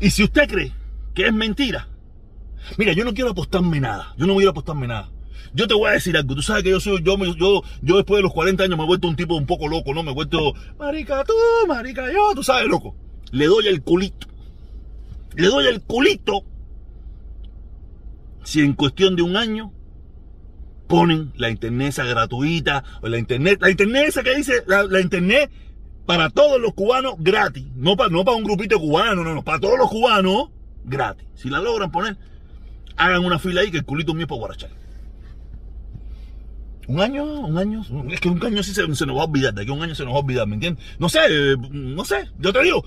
Y 0.00 0.10
si 0.10 0.24
usted 0.24 0.48
cree 0.48 0.72
que 1.14 1.26
es 1.26 1.32
mentira, 1.32 1.88
mira, 2.76 2.92
yo 2.92 3.04
no 3.04 3.14
quiero 3.14 3.30
apostarme 3.30 3.80
nada, 3.80 4.14
yo 4.16 4.26
no 4.26 4.34
quiero 4.34 4.50
apostarme 4.50 4.86
nada. 4.86 5.10
Yo 5.52 5.66
te 5.66 5.74
voy 5.74 5.88
a 5.88 5.92
decir 5.92 6.16
algo, 6.16 6.34
tú 6.34 6.42
sabes 6.42 6.62
que 6.62 6.70
yo 6.70 6.80
soy, 6.80 7.02
yo, 7.02 7.16
yo, 7.36 7.62
yo 7.82 7.96
después 7.96 8.18
de 8.18 8.22
los 8.22 8.32
40 8.32 8.64
años 8.64 8.78
me 8.78 8.84
he 8.84 8.86
vuelto 8.86 9.08
un 9.08 9.16
tipo 9.16 9.34
un 9.34 9.46
poco 9.46 9.68
loco, 9.68 9.94
¿no? 9.94 10.02
Me 10.02 10.12
he 10.12 10.14
vuelto, 10.14 10.54
marica 10.78 11.24
tú, 11.24 11.34
marica 11.66 12.10
yo, 12.12 12.34
tú 12.34 12.42
sabes, 12.42 12.68
loco. 12.68 12.94
Le 13.32 13.46
doy 13.46 13.68
el 13.68 13.82
culito. 13.82 14.26
Le 15.36 15.46
doy 15.46 15.66
el 15.66 15.80
culito. 15.82 16.44
Si 18.44 18.60
en 18.60 18.74
cuestión 18.74 19.16
de 19.16 19.22
un 19.22 19.36
año 19.36 19.72
ponen 20.90 21.32
la 21.36 21.50
internet 21.50 21.90
esa 21.90 22.04
gratuita, 22.04 22.82
o 23.00 23.08
la 23.08 23.18
internet, 23.18 23.58
la 23.60 23.70
internet 23.70 24.08
esa 24.08 24.22
que 24.22 24.34
dice, 24.34 24.64
la, 24.66 25.00
internet 25.00 25.50
para 26.04 26.30
todos 26.30 26.60
los 26.60 26.74
cubanos 26.74 27.14
gratis. 27.18 27.64
No 27.76 27.96
para, 27.96 28.10
no 28.10 28.24
para 28.24 28.36
un 28.36 28.44
grupito 28.44 28.78
cubano, 28.78 29.22
no, 29.22 29.34
no, 29.34 29.42
para 29.42 29.60
todos 29.60 29.78
los 29.78 29.88
cubanos 29.88 30.48
gratis. 30.84 31.26
Si 31.36 31.48
la 31.48 31.60
logran 31.60 31.92
poner, 31.92 32.16
hagan 32.96 33.24
una 33.24 33.38
fila 33.38 33.60
ahí 33.60 33.70
que 33.70 33.78
el 33.78 33.84
culito 33.84 34.12
mío 34.14 34.24
es 34.24 34.28
para 34.28 34.40
guarachar. 34.40 34.70
Un 36.90 37.00
año, 37.00 37.22
un 37.22 37.56
año, 37.56 37.82
es 38.10 38.18
que 38.18 38.28
un 38.28 38.44
año 38.44 38.64
sí 38.64 38.74
se, 38.74 38.84
nos 38.84 39.16
va 39.16 39.20
a 39.20 39.26
olvidar, 39.26 39.54
de 39.54 39.62
a 39.62 39.72
un 39.72 39.80
año 39.80 39.94
se 39.94 40.04
nos 40.04 40.12
va 40.12 40.16
a 40.16 40.22
olvidar, 40.22 40.48
¿me 40.48 40.54
entiendes? 40.54 40.84
No 40.98 41.08
sé, 41.08 41.20
no 41.70 42.04
sé, 42.04 42.28
yo 42.40 42.52
te 42.52 42.60
digo, 42.64 42.84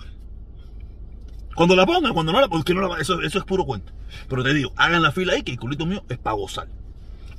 cuando 1.56 1.74
la 1.74 1.86
pongan, 1.86 2.14
cuando 2.14 2.34
no 2.34 2.42
la 2.42 2.50
porque 2.50 2.76
eso, 3.00 3.22
eso 3.22 3.40
es 3.40 3.46
puro 3.46 3.64
cuento. 3.64 3.94
Pero 4.28 4.44
te 4.44 4.54
digo, 4.54 4.74
hagan 4.76 5.04
la 5.04 5.14
fila 5.14 5.32
ahí 5.32 5.44
que 5.44 5.54
el 5.54 5.58
culito 5.58 5.86
mío 5.86 6.04
es 6.10 6.18
para 6.18 6.36
gozar. 6.36 6.68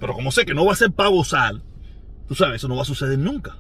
Pero 0.00 0.14
como 0.14 0.32
sé 0.32 0.46
que 0.46 0.54
no 0.54 0.64
va 0.64 0.72
a 0.72 0.76
ser 0.76 0.90
para 0.90 1.10
gozar, 1.10 1.56
tú 2.28 2.34
sabes, 2.34 2.56
eso 2.56 2.68
no 2.68 2.76
va 2.76 2.82
a 2.82 2.86
suceder 2.86 3.18
nunca. 3.18 3.58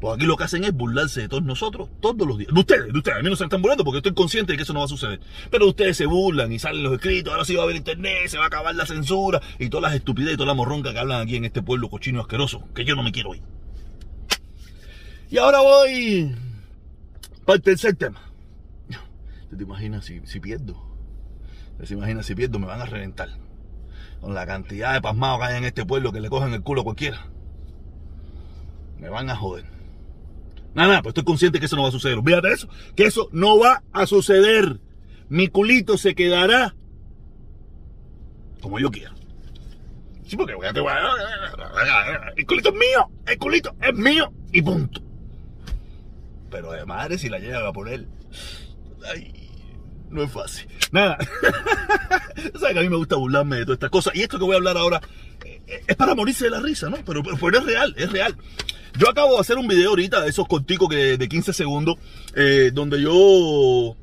Pues 0.00 0.14
aquí 0.14 0.26
lo 0.26 0.36
que 0.36 0.44
hacen 0.44 0.62
es 0.64 0.72
burlarse 0.72 1.22
de 1.22 1.28
todos 1.28 1.42
nosotros 1.42 1.88
todos 2.00 2.26
los 2.26 2.36
días. 2.36 2.52
De 2.52 2.60
ustedes, 2.60 2.92
de 2.92 2.98
ustedes. 2.98 3.18
A 3.18 3.22
mí 3.22 3.30
no 3.30 3.36
se 3.36 3.44
están 3.44 3.62
burlando 3.62 3.82
porque 3.82 3.98
estoy 3.98 4.12
consciente 4.12 4.52
de 4.52 4.56
que 4.58 4.64
eso 4.64 4.74
no 4.74 4.80
va 4.80 4.84
a 4.84 4.88
suceder. 4.88 5.20
Pero 5.50 5.66
ustedes 5.68 5.96
se 5.96 6.06
burlan 6.06 6.52
y 6.52 6.58
salen 6.58 6.82
los 6.82 6.92
escritos. 6.92 7.32
Ahora 7.32 7.44
sí 7.44 7.54
va 7.54 7.62
a 7.62 7.64
haber 7.64 7.76
internet, 7.76 8.28
se 8.28 8.36
va 8.36 8.44
a 8.44 8.46
acabar 8.48 8.74
la 8.74 8.84
censura 8.84 9.40
y 9.58 9.70
todas 9.70 9.90
las 9.90 9.94
estupideces 9.94 10.34
y 10.34 10.36
toda 10.36 10.48
la 10.48 10.54
morronca 10.54 10.92
que 10.92 10.98
hablan 10.98 11.22
aquí 11.22 11.36
en 11.36 11.46
este 11.46 11.62
pueblo 11.62 11.88
cochino 11.88 12.20
asqueroso. 12.20 12.62
Que 12.74 12.84
yo 12.84 12.94
no 12.94 13.02
me 13.02 13.12
quiero 13.12 13.34
ir. 13.34 13.42
Y 15.30 15.38
ahora 15.38 15.60
voy 15.60 16.36
para 17.46 17.56
el 17.56 17.62
tercer 17.62 17.96
tema. 17.96 18.20
¿Te, 19.56 19.62
imaginas 19.62 20.04
si, 20.04 20.20
si 20.26 20.40
pierdo? 20.40 20.76
¿Te 21.78 21.92
imaginas 21.94 22.26
si 22.26 22.34
pierdo? 22.34 22.58
Me 22.58 22.66
van 22.66 22.82
a 22.82 22.86
reventar. 22.86 23.30
Con 24.20 24.34
la 24.34 24.46
cantidad 24.46 24.92
de 24.92 25.00
pasmados 25.00 25.40
que 25.40 25.46
hay 25.46 25.58
en 25.58 25.64
este 25.64 25.86
pueblo 25.86 26.12
que 26.12 26.20
le 26.20 26.28
cogen 26.28 26.52
el 26.52 26.62
culo 26.62 26.82
a 26.82 26.84
cualquiera. 26.84 27.26
Me 28.98 29.08
van 29.08 29.30
a 29.30 29.36
joder. 29.36 29.75
Nada, 30.76 30.88
nada, 30.88 31.02
pues 31.02 31.12
estoy 31.12 31.24
consciente 31.24 31.58
que 31.58 31.64
eso 31.64 31.74
no 31.74 31.84
va 31.84 31.88
a 31.88 31.92
suceder. 31.92 32.18
Fíjate 32.22 32.52
eso, 32.52 32.68
que 32.94 33.06
eso 33.06 33.30
no 33.32 33.58
va 33.58 33.82
a 33.94 34.06
suceder. 34.06 34.78
Mi 35.30 35.48
culito 35.48 35.96
se 35.96 36.14
quedará 36.14 36.76
como 38.60 38.78
yo 38.78 38.90
quiera. 38.90 39.14
Sí, 40.26 40.36
porque 40.36 40.54
voy 40.54 40.66
a, 40.66 40.70
el 42.36 42.46
culito 42.46 42.68
es 42.68 42.74
mío, 42.74 43.10
el 43.26 43.38
culito 43.38 43.74
es 43.80 43.94
mío 43.94 44.30
y 44.52 44.60
punto. 44.60 45.00
Pero 46.50 46.72
de 46.72 46.84
madre 46.84 47.16
si 47.16 47.30
la 47.30 47.38
llegan 47.38 47.64
a 47.64 47.72
poner, 47.72 48.06
ay, 49.10 49.48
no 50.10 50.24
es 50.24 50.30
fácil. 50.30 50.68
Nada. 50.92 51.16
Sabes 52.58 52.74
que 52.74 52.78
a 52.80 52.82
mí 52.82 52.90
me 52.90 52.96
gusta 52.96 53.16
burlarme 53.16 53.56
de 53.56 53.64
todas 53.64 53.76
estas 53.76 53.90
cosas. 53.90 54.14
Y 54.14 54.20
esto 54.20 54.38
que 54.38 54.44
voy 54.44 54.54
a 54.54 54.58
hablar 54.58 54.76
ahora 54.76 55.00
eh, 55.42 55.82
es 55.86 55.96
para 55.96 56.14
morirse 56.14 56.44
de 56.44 56.50
la 56.50 56.60
risa, 56.60 56.90
¿no? 56.90 56.98
Pero, 57.06 57.22
pero, 57.22 57.58
es 57.58 57.64
real, 57.64 57.94
es 57.96 58.12
real. 58.12 58.36
Yo 58.98 59.10
acabo 59.10 59.34
de 59.34 59.40
hacer 59.40 59.58
un 59.58 59.68
video 59.68 59.90
ahorita 59.90 60.22
de 60.22 60.30
esos 60.30 60.48
corticos 60.48 60.88
de 60.88 61.28
15 61.28 61.52
segundos, 61.52 61.96
eh, 62.34 62.70
donde 62.72 63.02
yo 63.02 63.94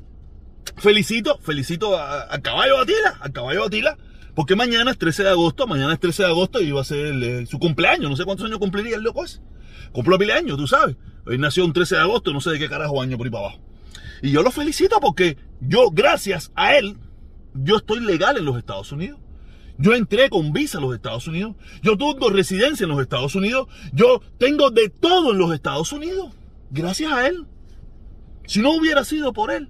felicito, 0.76 1.38
felicito 1.38 1.98
al 1.98 2.40
caballo 2.42 2.76
Batila, 2.76 3.18
al 3.20 3.32
caballo 3.32 3.62
Batila, 3.62 3.98
porque 4.36 4.54
mañana 4.54 4.92
es 4.92 4.98
13 4.98 5.24
de 5.24 5.30
agosto, 5.30 5.66
mañana 5.66 5.94
es 5.94 6.00
13 6.00 6.22
de 6.22 6.28
agosto 6.28 6.60
y 6.60 6.70
va 6.70 6.82
a 6.82 6.84
ser 6.84 7.46
su 7.48 7.58
cumpleaños, 7.58 8.08
no 8.08 8.16
sé 8.16 8.24
cuántos 8.24 8.46
años 8.46 8.58
cumpliría 8.58 8.96
el 8.96 9.02
loco 9.02 9.24
ese. 9.24 9.40
Cumplió 9.90 10.16
mil 10.16 10.30
años, 10.30 10.56
tú 10.56 10.68
sabes. 10.68 10.96
Él 11.26 11.40
nació 11.40 11.64
un 11.64 11.72
13 11.72 11.96
de 11.96 12.00
agosto, 12.00 12.32
no 12.32 12.40
sé 12.40 12.50
de 12.50 12.58
qué 12.60 12.68
carajo 12.68 13.02
año 13.02 13.16
por 13.16 13.26
ahí 13.26 13.32
para 13.32 13.46
abajo. 13.46 13.60
Y 14.22 14.30
yo 14.30 14.42
lo 14.42 14.52
felicito 14.52 15.00
porque 15.00 15.36
yo, 15.60 15.90
gracias 15.90 16.52
a 16.54 16.76
él, 16.76 16.98
yo 17.52 17.78
estoy 17.78 17.98
legal 18.00 18.36
en 18.36 18.44
los 18.44 18.56
Estados 18.58 18.92
Unidos. 18.92 19.18
Yo 19.76 19.94
entré 19.94 20.30
con 20.30 20.52
visa 20.52 20.78
a 20.78 20.80
los 20.80 20.94
Estados 20.94 21.26
Unidos. 21.26 21.56
Yo 21.82 21.96
tengo 21.96 22.30
residencia 22.30 22.84
en 22.84 22.90
los 22.90 23.00
Estados 23.00 23.34
Unidos. 23.34 23.68
Yo 23.92 24.20
tengo 24.38 24.70
de 24.70 24.88
todo 24.88 25.32
en 25.32 25.38
los 25.38 25.52
Estados 25.52 25.92
Unidos. 25.92 26.32
Gracias 26.70 27.12
a 27.12 27.26
él. 27.26 27.46
Si 28.46 28.60
no 28.60 28.76
hubiera 28.76 29.04
sido 29.04 29.32
por 29.32 29.50
él, 29.50 29.68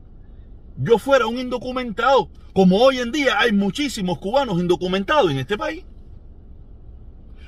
yo 0.77 0.99
fuera 0.99 1.27
un 1.27 1.39
indocumentado. 1.39 2.29
Como 2.53 2.79
hoy 2.79 2.99
en 2.99 3.13
día 3.13 3.39
hay 3.41 3.53
muchísimos 3.53 4.19
cubanos 4.19 4.61
indocumentados 4.61 5.31
en 5.31 5.39
este 5.39 5.57
país. 5.57 5.85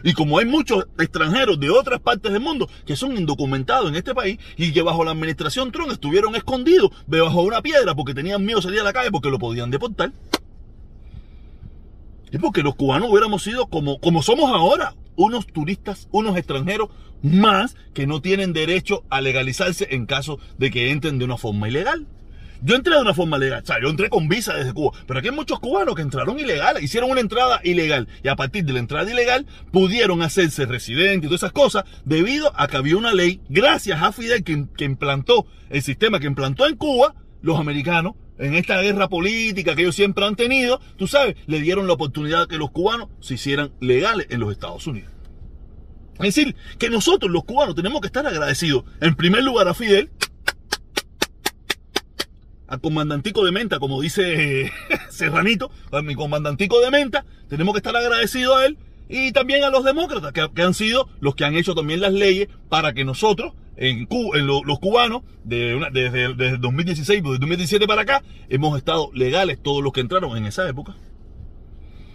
Y 0.02 0.12
como 0.12 0.38
hay 0.38 0.46
muchos 0.46 0.86
extranjeros 0.98 1.58
de 1.58 1.70
otras 1.70 2.00
partes 2.00 2.32
del 2.32 2.40
mundo 2.40 2.68
que 2.84 2.96
son 2.96 3.16
indocumentados 3.16 3.88
en 3.88 3.96
este 3.96 4.14
país 4.14 4.38
y 4.56 4.72
que 4.72 4.82
bajo 4.82 5.04
la 5.04 5.10
administración 5.10 5.72
Trump 5.72 5.90
estuvieron 5.90 6.36
escondidos 6.36 6.90
debajo 7.06 7.40
de 7.42 7.48
una 7.48 7.62
piedra 7.62 7.94
porque 7.94 8.14
tenían 8.14 8.44
miedo 8.44 8.58
de 8.58 8.62
salir 8.62 8.80
a 8.80 8.84
la 8.84 8.92
calle 8.92 9.10
porque 9.10 9.30
lo 9.30 9.38
podían 9.38 9.70
deportar. 9.70 10.12
Es 12.30 12.40
porque 12.40 12.62
los 12.62 12.74
cubanos 12.74 13.10
hubiéramos 13.10 13.42
sido 13.42 13.66
como, 13.66 14.00
como 14.00 14.22
somos 14.22 14.50
ahora, 14.50 14.94
unos 15.16 15.46
turistas, 15.46 16.08
unos 16.10 16.36
extranjeros 16.36 16.90
más 17.22 17.76
que 17.94 18.06
no 18.06 18.20
tienen 18.20 18.52
derecho 18.52 19.04
a 19.10 19.20
legalizarse 19.20 19.88
en 19.90 20.06
caso 20.06 20.38
de 20.58 20.70
que 20.70 20.90
entren 20.90 21.18
de 21.18 21.24
una 21.24 21.36
forma 21.36 21.68
ilegal. 21.68 22.06
Yo 22.62 22.74
entré 22.74 22.94
de 22.94 23.02
una 23.02 23.12
forma 23.12 23.36
legal, 23.36 23.62
o 23.62 23.66
sea, 23.66 23.80
yo 23.82 23.88
entré 23.90 24.08
con 24.08 24.28
visa 24.28 24.54
desde 24.54 24.72
Cuba, 24.72 24.98
pero 25.06 25.18
aquí 25.18 25.28
hay 25.28 25.34
muchos 25.34 25.60
cubanos 25.60 25.94
que 25.94 26.00
entraron 26.00 26.38
ilegal, 26.38 26.82
hicieron 26.82 27.10
una 27.10 27.20
entrada 27.20 27.60
ilegal 27.62 28.08
y 28.22 28.28
a 28.28 28.36
partir 28.36 28.64
de 28.64 28.72
la 28.72 28.78
entrada 28.78 29.10
ilegal 29.10 29.46
pudieron 29.72 30.22
hacerse 30.22 30.64
residentes 30.64 31.24
y 31.24 31.26
todas 31.26 31.42
esas 31.42 31.52
cosas 31.52 31.84
debido 32.04 32.52
a 32.58 32.66
que 32.66 32.78
había 32.78 32.96
una 32.96 33.12
ley, 33.12 33.40
gracias 33.50 34.02
a 34.02 34.10
Fidel 34.10 34.42
que, 34.42 34.66
que 34.74 34.84
implantó 34.84 35.46
el 35.68 35.82
sistema 35.82 36.18
que 36.18 36.26
implantó 36.26 36.66
en 36.66 36.76
Cuba, 36.76 37.14
los 37.42 37.60
americanos, 37.60 38.14
en 38.38 38.54
esta 38.54 38.80
guerra 38.80 39.08
política 39.08 39.74
que 39.74 39.82
ellos 39.82 39.94
siempre 39.94 40.24
han 40.24 40.36
tenido, 40.36 40.80
tú 40.96 41.06
sabes, 41.06 41.36
le 41.46 41.60
dieron 41.60 41.86
la 41.86 41.94
oportunidad 41.94 42.42
de 42.42 42.48
que 42.48 42.58
los 42.58 42.70
cubanos 42.70 43.08
se 43.20 43.34
hicieran 43.34 43.72
legales 43.80 44.26
en 44.30 44.40
los 44.40 44.52
Estados 44.52 44.86
Unidos. 44.86 45.10
Es 46.18 46.34
decir, 46.34 46.56
que 46.78 46.88
nosotros 46.88 47.30
los 47.30 47.44
cubanos 47.44 47.74
tenemos 47.74 48.00
que 48.00 48.06
estar 48.06 48.26
agradecidos, 48.26 48.84
en 49.00 49.14
primer 49.16 49.44
lugar 49.44 49.68
a 49.68 49.74
Fidel, 49.74 50.10
al 52.68 52.80
comandantico 52.80 53.44
de 53.44 53.52
Menta, 53.52 53.78
como 53.78 54.00
dice 54.00 54.72
Serranito, 55.10 55.70
a 55.92 56.02
mi 56.02 56.14
comandantico 56.14 56.80
de 56.80 56.90
Menta, 56.90 57.24
tenemos 57.48 57.74
que 57.74 57.78
estar 57.78 57.96
agradecidos 57.96 58.56
a 58.56 58.66
él 58.66 58.78
y 59.08 59.32
también 59.32 59.62
a 59.64 59.70
los 59.70 59.84
demócratas, 59.84 60.32
que, 60.32 60.62
han 60.62 60.74
sido 60.74 61.08
los 61.20 61.34
que 61.36 61.44
han 61.44 61.54
hecho 61.54 61.74
también 61.74 62.00
las 62.00 62.12
leyes 62.12 62.48
para 62.68 62.92
que 62.92 63.04
nosotros, 63.04 63.52
en, 63.76 64.06
los 64.08 64.78
cubanos, 64.78 65.22
de 65.44 65.78
desde, 65.92 66.34
desde 66.34 66.58
2016, 66.58 67.22
desde 67.22 67.38
2017 67.38 67.86
para 67.86 68.02
acá, 68.02 68.22
hemos 68.48 68.76
estado 68.76 69.10
legales 69.12 69.62
todos 69.62 69.82
los 69.82 69.92
que 69.92 70.00
entraron 70.00 70.36
en 70.36 70.46
esa 70.46 70.68
época. 70.68 70.96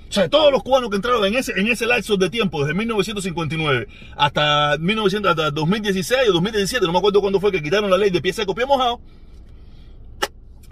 O 0.10 0.14
sea, 0.14 0.28
todos 0.28 0.52
los 0.52 0.62
cubanos 0.62 0.90
que 0.90 0.98
entraron 0.98 1.24
en 1.26 1.36
ese, 1.36 1.54
en 1.58 1.68
ese 1.70 1.86
lapso 1.86 2.18
de 2.18 2.30
tiempo, 2.30 2.60
desde 2.62 2.74
1959 2.74 3.88
hasta, 4.18 4.78
1900, 4.78 5.30
hasta 5.30 5.52
2016 5.52 6.30
o 6.30 6.34
2017, 6.34 6.86
no 6.86 6.92
me 6.92 6.98
acuerdo 6.98 7.22
cuándo 7.22 7.40
fue 7.40 7.52
que 7.52 7.64
quitaron 7.64 7.90
la 7.90 7.98
ley 7.98 8.10
de 8.10 8.22
pie 8.22 8.34
seco, 8.34 8.54
pie 8.54 8.66
mojado, 8.66 9.00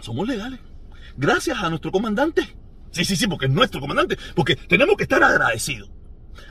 somos 0.01 0.27
legales. 0.27 0.60
Gracias 1.15 1.58
a 1.58 1.69
nuestro 1.69 1.91
comandante. 1.91 2.55
Sí, 2.91 3.05
sí, 3.05 3.15
sí, 3.15 3.27
porque 3.27 3.46
es 3.46 3.51
nuestro 3.51 3.79
comandante. 3.79 4.17
Porque 4.36 4.55
tenemos 4.55 4.98
que 4.98 5.03
estar 5.03 5.24
agradecidos. 5.24 5.89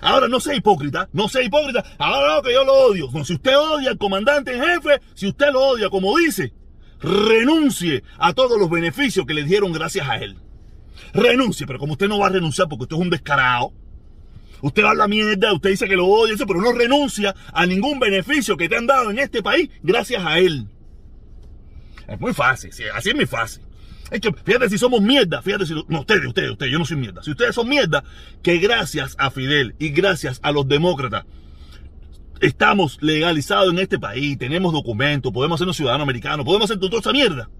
Ahora 0.01 0.29
no 0.29 0.41
sea 0.41 0.55
hipócrita, 0.55 1.09
no 1.13 1.29
sea 1.29 1.43
hipócrita. 1.43 1.85
Ahora 1.99 2.37
no, 2.37 2.43
que 2.43 2.53
yo 2.53 2.65
lo 2.65 2.73
odio. 2.73 3.09
si 3.25 3.35
usted 3.35 3.57
odia 3.57 3.91
al 3.91 3.99
comandante 3.99 4.55
en 4.55 4.63
jefe, 4.63 5.01
si 5.15 5.29
usted 5.29 5.53
lo 5.53 5.61
odia 5.61 5.91
como 5.91 6.17
dice, 6.17 6.53
renuncie 7.01 8.03
a 8.19 8.33
todos 8.33 8.59
los 8.59 8.71
beneficios 8.71 9.27
que 9.27 9.35
le 9.35 9.45
dieron 9.45 9.73
gracias 9.73 10.09
a 10.09 10.17
él. 10.19 10.37
Renuncie, 11.13 11.67
pero 11.67 11.79
como 11.79 11.93
usted 11.93 12.09
no 12.09 12.19
va 12.19 12.27
a 12.27 12.31
renunciar 12.31 12.69
porque 12.69 12.85
usted 12.85 12.97
es 12.97 13.03
un 13.03 13.11
descarado, 13.11 13.73
usted 14.61 14.85
habla 14.85 15.09
mierda, 15.09 15.53
usted 15.53 15.71
dice 15.71 15.89
que 15.89 15.97
lo 15.97 16.07
odia, 16.07 16.35
pero 16.47 16.61
no 16.61 16.73
renuncia 16.73 17.35
a 17.53 17.67
ningún 17.67 17.99
beneficio 17.99 18.57
que 18.57 18.69
te 18.69 18.77
han 18.77 18.87
dado 18.87 19.11
en 19.11 19.19
este 19.19 19.43
país 19.43 19.71
gracias 19.83 20.25
a 20.25 20.39
él. 20.39 20.67
Es 22.07 22.19
muy 22.21 22.33
fácil, 22.33 22.71
así 22.95 23.11
es 23.11 23.15
muy 23.15 23.27
fácil. 23.27 23.68
Es 24.11 24.21
fíjate 24.45 24.71
si 24.71 24.79
somos 24.79 25.03
mierda, 25.03 25.43
fíjate 25.43 25.67
si, 25.67 25.75
no, 25.75 26.01
ustedes, 26.01 26.27
ustedes, 26.27 26.51
ustedes, 26.51 26.73
yo 26.73 26.79
no 26.79 26.85
soy 26.85 26.97
mierda. 26.97 27.23
Si 27.23 27.31
ustedes 27.31 27.55
son 27.55 27.69
mierda, 27.69 28.05
que 28.43 28.59
gracias 28.59 29.17
a 29.19 29.31
Fidel 29.31 29.75
y 29.79 29.91
gracias 29.91 30.41
a 30.43 30.53
los 30.53 30.67
demócratas, 30.67 31.25
estamos 32.41 32.99
legalizados 33.03 33.73
en 33.73 33.79
este 33.81 33.99
país, 33.99 34.39
tenemos 34.39 34.73
documentos, 34.73 35.33
podemos 35.33 35.59
ser 35.59 35.73
ciudadanos 35.75 36.05
americanos, 36.05 36.47
podemos 36.47 36.71
hacer 36.71 36.81
toda 36.81 37.01
esa 37.01 37.13
mierda. 37.13 37.51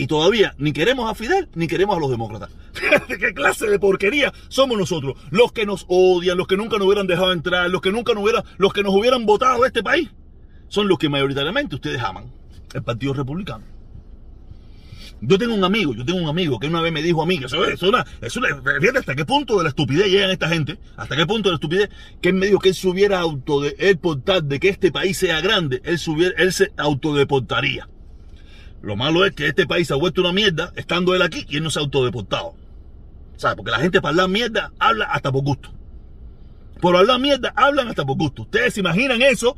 Y 0.00 0.06
todavía 0.06 0.54
ni 0.58 0.72
queremos 0.72 1.10
a 1.10 1.14
Fidel 1.16 1.48
ni 1.54 1.66
queremos 1.66 1.96
a 1.96 2.00
los 2.00 2.10
demócratas. 2.10 2.50
Fíjate 2.72 3.18
qué 3.18 3.34
clase 3.34 3.66
de 3.66 3.80
porquería 3.80 4.32
somos 4.48 4.78
nosotros. 4.78 5.14
Los 5.30 5.50
que 5.50 5.66
nos 5.66 5.86
odian, 5.88 6.38
los 6.38 6.46
que 6.46 6.56
nunca 6.56 6.78
nos 6.78 6.86
hubieran 6.86 7.08
dejado 7.08 7.32
entrar, 7.32 7.68
los 7.68 7.80
que 7.80 7.90
nunca 7.90 8.14
nos 8.14 8.22
hubieran, 8.22 8.44
los 8.58 8.72
que 8.72 8.84
nos 8.84 8.94
hubieran 8.94 9.26
votado 9.26 9.62
de 9.62 9.66
este 9.66 9.82
país, 9.82 10.08
son 10.68 10.86
los 10.86 10.98
que 10.98 11.08
mayoritariamente 11.08 11.74
ustedes 11.74 12.00
aman 12.00 12.32
el 12.74 12.82
Partido 12.84 13.12
Republicano. 13.12 13.77
Yo 15.20 15.36
tengo 15.36 15.54
un 15.54 15.64
amigo, 15.64 15.94
yo 15.94 16.04
tengo 16.04 16.20
un 16.20 16.28
amigo 16.28 16.60
que 16.60 16.68
una 16.68 16.80
vez 16.80 16.92
me 16.92 17.02
dijo 17.02 17.22
a 17.22 17.26
mí, 17.26 17.38
que 17.38 17.46
eso 17.46 17.64
es 17.64 17.82
una, 17.82 18.06
eso 18.20 18.40
fíjate 18.80 18.98
hasta 18.98 19.16
qué 19.16 19.24
punto 19.24 19.56
de 19.56 19.64
la 19.64 19.70
estupidez 19.70 20.06
llegan 20.06 20.30
esta 20.30 20.48
gente, 20.48 20.78
hasta 20.96 21.16
qué 21.16 21.26
punto 21.26 21.48
de 21.48 21.54
la 21.54 21.56
estupidez, 21.56 21.90
que 22.20 22.28
él 22.28 22.36
me 22.36 22.46
dijo 22.46 22.60
que 22.60 22.68
él 22.68 22.74
se 22.74 22.86
hubiera 22.86 23.18
auto 23.18 23.60
de, 23.60 23.70
de 24.44 24.60
que 24.60 24.68
este 24.68 24.92
país 24.92 25.18
sea 25.18 25.40
grande, 25.40 25.82
él 25.84 25.98
se, 25.98 26.12
él 26.36 26.52
se 26.52 26.72
autodeportaría. 26.76 27.88
Lo 28.80 28.94
malo 28.94 29.24
es 29.24 29.32
que 29.32 29.48
este 29.48 29.66
país 29.66 29.88
se 29.88 29.94
ha 29.94 29.96
vuelto 29.96 30.20
una 30.20 30.32
mierda 30.32 30.72
estando 30.76 31.14
él 31.14 31.22
aquí 31.22 31.44
y 31.48 31.56
él 31.56 31.64
no 31.64 31.70
se 31.70 31.80
ha 31.80 31.82
autodeportado. 31.82 32.54
¿Sabes? 33.36 33.56
Porque 33.56 33.72
la 33.72 33.80
gente 33.80 34.00
para 34.00 34.10
hablar 34.10 34.28
mierda 34.28 34.72
habla 34.78 35.06
hasta 35.06 35.32
por 35.32 35.42
gusto. 35.42 35.72
Por 36.80 36.96
hablar 36.96 37.18
mierda 37.20 37.52
hablan 37.56 37.88
hasta 37.88 38.04
por 38.04 38.16
gusto. 38.16 38.42
Ustedes 38.42 38.74
se 38.74 38.80
imaginan 38.80 39.20
eso 39.22 39.56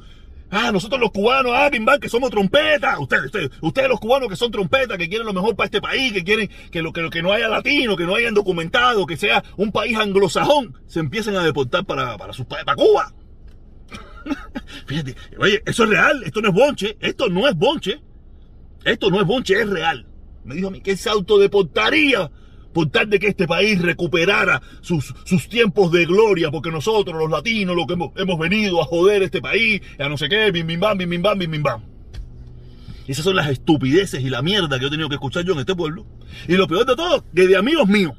Ah, 0.50 0.72
nosotros 0.72 1.00
los 1.00 1.10
cubanos, 1.12 1.52
ah, 1.54 1.70
que 2.00 2.08
somos 2.08 2.30
trompetas. 2.30 2.98
Ustedes, 2.98 3.26
ustedes, 3.26 3.50
ustedes 3.60 3.88
los 3.88 4.00
cubanos 4.00 4.28
que 4.28 4.36
son 4.36 4.50
trompetas, 4.50 4.98
que 4.98 5.08
quieren 5.08 5.26
lo 5.26 5.32
mejor 5.32 5.54
para 5.54 5.66
este 5.66 5.80
país, 5.80 6.12
que 6.12 6.24
quieren 6.24 6.50
que 6.70 6.82
lo 6.82 6.92
que, 6.92 7.22
no 7.22 7.32
haya 7.32 7.48
latino, 7.48 7.96
que 7.96 8.04
no 8.04 8.14
hayan 8.14 8.34
documentado, 8.34 9.06
que 9.06 9.16
sea 9.16 9.44
un 9.56 9.72
país 9.72 9.96
anglosajón, 9.96 10.74
se 10.86 11.00
empiecen 11.00 11.36
a 11.36 11.44
deportar 11.44 11.84
para, 11.84 12.16
para 12.18 12.32
sus 12.32 12.46
para 12.46 12.74
Cuba. 12.74 13.14
Fíjate, 14.86 15.16
oye, 15.38 15.62
eso 15.66 15.84
es 15.84 15.90
real, 15.90 16.22
esto 16.24 16.40
no 16.42 16.48
es 16.48 16.54
bonche, 16.54 16.96
esto 17.00 17.28
no 17.28 17.48
es 17.48 17.54
bonche. 17.54 18.00
Esto 18.84 19.10
no 19.10 19.20
es 19.20 19.26
bonche, 19.26 19.60
es 19.60 19.68
real. 19.68 20.06
Me 20.44 20.54
dijo 20.54 20.68
a 20.68 20.70
mí 20.70 20.80
que 20.80 20.96
se 20.96 21.10
autodeportaría 21.10 22.30
por 22.72 22.88
tal 22.90 23.10
de 23.10 23.18
que 23.18 23.28
este 23.28 23.46
país 23.46 23.80
recuperara 23.80 24.62
sus, 24.80 25.14
sus 25.24 25.48
tiempos 25.48 25.90
de 25.92 26.06
gloria, 26.06 26.50
porque 26.50 26.70
nosotros, 26.70 27.16
los 27.16 27.30
latinos, 27.30 27.76
lo 27.76 27.86
que 27.86 27.94
hemos, 27.94 28.38
venido 28.38 28.80
a 28.80 28.84
joder 28.84 29.22
este 29.22 29.40
país, 29.40 29.82
a 29.98 30.08
no 30.08 30.16
sé 30.16 30.28
qué, 30.28 30.50
bim, 30.50 30.66
bim, 30.66 30.80
bam, 30.80 30.96
bim, 30.96 31.10
bim, 31.10 31.22
bam, 31.22 31.38
bim, 31.38 31.50
bim, 31.50 31.62
bam. 31.62 31.82
Esas 33.06 33.24
son 33.24 33.34
las 33.34 33.48
estupideces 33.48 34.22
y 34.22 34.30
la 34.30 34.40
mierda 34.40 34.78
que 34.78 34.86
he 34.86 34.90
tenido 34.90 35.08
que 35.08 35.16
escuchar 35.16 35.44
yo 35.44 35.54
en 35.54 35.60
este 35.60 35.74
pueblo. 35.74 36.06
Y 36.46 36.54
lo 36.54 36.68
peor 36.68 36.86
de 36.86 36.94
todo, 36.94 37.24
que 37.34 37.48
de 37.48 37.56
amigos 37.56 37.88
míos. 37.88 38.14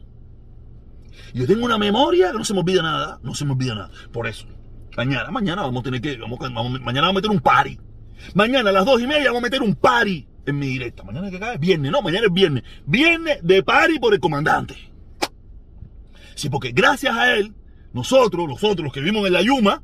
Yo 1.34 1.48
tengo 1.48 1.64
una 1.64 1.78
memoria 1.78 2.32
que 2.32 2.38
no 2.38 2.44
se 2.44 2.54
me 2.54 2.60
olvida 2.60 2.82
nada, 2.82 3.20
no 3.24 3.34
se 3.34 3.46
me 3.46 3.54
olvida 3.54 3.74
nada. 3.74 3.92
Por 4.12 4.28
eso, 4.28 4.48
mañana, 4.98 5.32
mañana 5.32 5.62
vamos 5.62 5.80
a 5.80 5.84
tener 5.84 6.02
que, 6.02 6.18
vamos, 6.18 6.40
mañana 6.82 7.08
vamos 7.08 7.12
a 7.12 7.14
meter 7.14 7.32
un 7.32 7.40
party. 7.40 7.80
Mañana 8.34 8.70
a 8.70 8.74
las 8.74 8.86
dos 8.86 9.02
y 9.02 9.08
media 9.08 9.28
vamos 9.28 9.40
a 9.40 9.44
meter 9.44 9.62
un 9.62 9.76
party 9.76 10.28
en 10.46 10.60
mi 10.60 10.68
directa. 10.68 11.04
Mañana 11.04 11.30
que 11.30 11.40
cae, 11.40 11.58
viernes, 11.58 11.92
no, 11.92 12.02
mañana 12.02 12.28
es 12.28 12.34
viernes. 12.34 12.64
Viernes 12.86 13.40
de 13.44 13.64
pari 13.64 14.00
por 14.00 14.14
el 14.14 14.20
comandante. 14.20 14.76
Sí, 16.36 16.50
porque 16.50 16.72
gracias 16.72 17.16
a 17.16 17.36
él, 17.36 17.54
nosotros, 17.94 18.48
nosotros 18.48 18.84
los 18.84 18.94
que 18.94 19.02
vivimos 19.02 19.28
en 19.28 19.34
la 19.34 19.42
Yuma, 19.42 19.82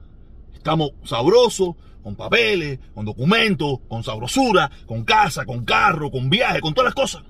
estamos 0.54 0.92
sabrosos, 1.04 1.76
con 2.04 2.16
papeles, 2.16 2.80
con 2.94 3.06
documentos, 3.06 3.80
con 3.90 4.02
sabrosura, 4.04 4.72
con 4.86 5.04
casa, 5.04 5.46
con 5.46 5.66
carro, 5.66 6.10
con 6.10 6.30
viaje, 6.30 6.62
con 6.62 6.74
todas 6.74 6.86
las 6.86 6.96
cosas 6.96 7.24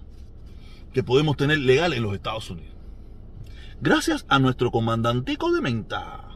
que 0.93 1.03
podemos 1.03 1.35
tener 1.35 1.59
legal 1.59 1.93
en 1.93 2.03
los 2.03 2.13
Estados 2.13 2.49
Unidos. 2.49 2.75
Gracias 3.81 4.25
a 4.29 4.39
nuestro 4.39 4.71
comandantico 4.71 5.51
de 5.51 5.61
menta. 5.61 6.29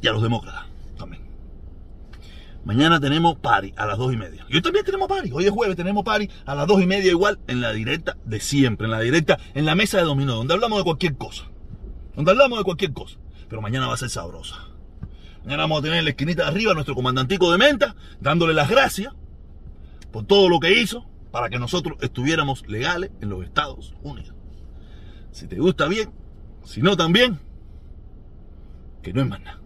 Y 0.00 0.08
a 0.08 0.12
los 0.12 0.22
demócratas. 0.22 0.75
Mañana 2.66 2.98
tenemos 2.98 3.36
party 3.36 3.74
a 3.76 3.86
las 3.86 3.96
dos 3.96 4.12
y 4.12 4.16
media. 4.16 4.44
Y 4.48 4.56
hoy 4.56 4.60
también 4.60 4.84
tenemos 4.84 5.06
party. 5.06 5.30
Hoy 5.32 5.44
es 5.44 5.52
jueves, 5.52 5.76
tenemos 5.76 6.04
party 6.04 6.28
a 6.46 6.56
las 6.56 6.66
dos 6.66 6.82
y 6.82 6.86
media 6.88 7.12
igual 7.12 7.38
en 7.46 7.60
la 7.60 7.70
directa 7.72 8.16
de 8.24 8.40
siempre, 8.40 8.86
en 8.86 8.90
la 8.90 8.98
directa, 8.98 9.38
en 9.54 9.66
la 9.66 9.76
mesa 9.76 9.98
de 9.98 10.02
dominó, 10.02 10.34
donde 10.34 10.54
hablamos 10.54 10.78
de 10.78 10.82
cualquier 10.82 11.16
cosa. 11.16 11.44
Donde 12.16 12.32
hablamos 12.32 12.58
de 12.58 12.64
cualquier 12.64 12.92
cosa. 12.92 13.18
Pero 13.48 13.62
mañana 13.62 13.86
va 13.86 13.94
a 13.94 13.96
ser 13.96 14.10
sabrosa. 14.10 14.56
Mañana 15.44 15.62
vamos 15.62 15.78
a 15.78 15.82
tener 15.82 15.98
en 15.98 16.06
la 16.06 16.10
esquinita 16.10 16.42
de 16.42 16.48
arriba 16.48 16.72
a 16.72 16.74
nuestro 16.74 16.96
comandantico 16.96 17.52
de 17.52 17.58
menta, 17.58 17.94
dándole 18.20 18.52
las 18.52 18.68
gracias 18.68 19.14
por 20.10 20.26
todo 20.26 20.48
lo 20.48 20.58
que 20.58 20.72
hizo 20.72 21.06
para 21.30 21.48
que 21.50 21.60
nosotros 21.60 21.98
estuviéramos 22.00 22.66
legales 22.66 23.12
en 23.20 23.28
los 23.28 23.44
Estados 23.44 23.94
Unidos. 24.02 24.34
Si 25.30 25.46
te 25.46 25.60
gusta 25.60 25.86
bien, 25.86 26.10
si 26.64 26.82
no 26.82 26.96
también, 26.96 27.38
que 29.04 29.12
no 29.12 29.20
es 29.22 29.28
más 29.28 29.40
nada. 29.40 29.60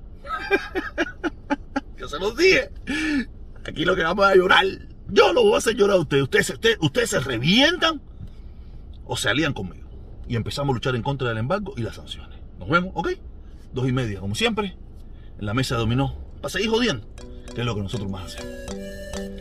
Se 2.10 2.18
los 2.18 2.36
dije. 2.36 2.70
Aquí 3.64 3.84
lo 3.84 3.94
que 3.94 4.02
vamos 4.02 4.26
a 4.26 4.34
llorar. 4.34 4.66
Yo 5.08 5.32
lo 5.32 5.44
voy 5.44 5.54
a 5.54 5.58
hacer 5.58 5.76
llorar 5.76 5.96
a 5.96 6.00
ustedes. 6.00 6.24
Ustedes, 6.24 6.50
ustedes, 6.50 6.78
ustedes 6.80 7.10
se 7.10 7.20
revientan 7.20 8.02
o 9.04 9.16
se 9.16 9.28
alían 9.28 9.52
conmigo. 9.52 9.88
Y 10.26 10.34
empezamos 10.34 10.72
a 10.72 10.74
luchar 10.74 10.96
en 10.96 11.02
contra 11.02 11.28
del 11.28 11.38
embargo 11.38 11.72
y 11.76 11.82
las 11.82 11.94
sanciones. 11.94 12.36
Nos 12.58 12.68
vemos, 12.68 12.90
¿ok? 12.94 13.10
Dos 13.72 13.88
y 13.88 13.92
media, 13.92 14.18
como 14.18 14.34
siempre, 14.34 14.76
en 15.38 15.46
la 15.46 15.54
mesa 15.54 15.76
dominó. 15.76 16.16
Para 16.40 16.50
seguir 16.50 16.70
jodiendo, 16.70 17.06
que 17.54 17.60
es 17.60 17.66
lo 17.66 17.76
que 17.76 17.82
nosotros 17.82 18.10
más 18.10 18.34
hacemos. 18.34 18.54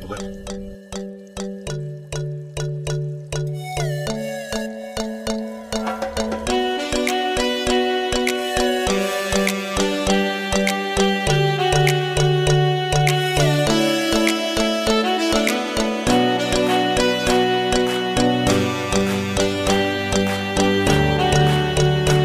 Nos 0.02 0.10
vemos. 0.10 0.59